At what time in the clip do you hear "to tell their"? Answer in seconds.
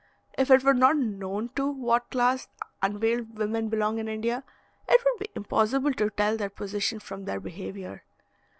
5.93-6.49